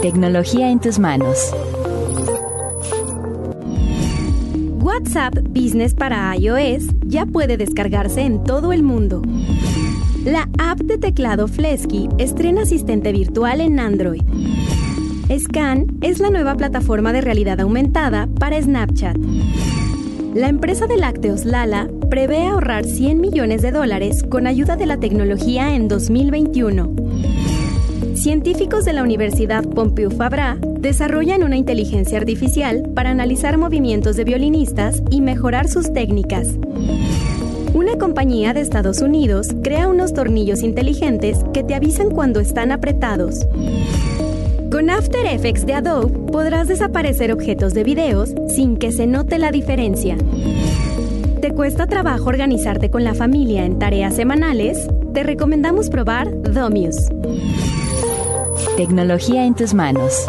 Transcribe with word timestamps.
Tecnología 0.00 0.70
en 0.70 0.80
tus 0.80 0.98
manos. 0.98 1.52
WhatsApp 4.80 5.34
Business 5.48 5.94
para 5.94 6.36
iOS 6.36 6.84
ya 7.06 7.26
puede 7.26 7.56
descargarse 7.56 8.20
en 8.20 8.44
todo 8.44 8.72
el 8.72 8.82
mundo. 8.82 9.22
La 10.24 10.48
app 10.58 10.78
de 10.80 10.98
teclado 10.98 11.48
Flesky 11.48 12.08
estrena 12.18 12.62
asistente 12.62 13.12
virtual 13.12 13.60
en 13.60 13.80
Android. 13.80 14.22
Scan 15.36 15.86
es 16.00 16.20
la 16.20 16.30
nueva 16.30 16.54
plataforma 16.54 17.12
de 17.12 17.22
realidad 17.22 17.60
aumentada 17.60 18.28
para 18.38 18.60
Snapchat. 18.60 19.16
La 20.34 20.48
empresa 20.48 20.86
de 20.86 20.96
lácteos 20.96 21.44
Lala 21.44 21.88
prevé 22.08 22.46
ahorrar 22.46 22.84
100 22.84 23.20
millones 23.20 23.62
de 23.62 23.72
dólares 23.72 24.22
con 24.22 24.46
ayuda 24.46 24.76
de 24.76 24.86
la 24.86 24.98
tecnología 24.98 25.74
en 25.74 25.88
2021. 25.88 27.41
Científicos 28.14 28.84
de 28.84 28.92
la 28.92 29.02
Universidad 29.02 29.64
Pompeu 29.64 30.10
Fabra 30.10 30.58
desarrollan 30.60 31.44
una 31.44 31.56
inteligencia 31.56 32.18
artificial 32.18 32.90
para 32.94 33.10
analizar 33.10 33.56
movimientos 33.56 34.16
de 34.16 34.24
violinistas 34.24 35.02
y 35.10 35.20
mejorar 35.20 35.68
sus 35.68 35.92
técnicas. 35.92 36.48
Una 37.72 37.96
compañía 37.96 38.52
de 38.52 38.60
Estados 38.60 39.00
Unidos 39.00 39.48
crea 39.62 39.88
unos 39.88 40.12
tornillos 40.12 40.62
inteligentes 40.62 41.38
que 41.54 41.64
te 41.64 41.74
avisan 41.74 42.10
cuando 42.10 42.40
están 42.40 42.70
apretados. 42.70 43.46
Con 44.70 44.90
After 44.90 45.24
Effects 45.24 45.64
de 45.64 45.74
Adobe 45.74 46.12
podrás 46.30 46.68
desaparecer 46.68 47.32
objetos 47.32 47.72
de 47.72 47.84
videos 47.84 48.34
sin 48.48 48.76
que 48.76 48.92
se 48.92 49.06
note 49.06 49.38
la 49.38 49.50
diferencia. 49.50 50.16
¿Te 51.40 51.50
cuesta 51.50 51.86
trabajo 51.86 52.28
organizarte 52.28 52.90
con 52.90 53.04
la 53.04 53.14
familia 53.14 53.64
en 53.64 53.78
tareas 53.78 54.14
semanales? 54.14 54.88
Te 55.14 55.22
recomendamos 55.22 55.88
probar 55.88 56.30
Domius. 56.42 57.08
Tecnología 58.76 59.44
en 59.44 59.54
tus 59.54 59.74
manos. 59.74 60.26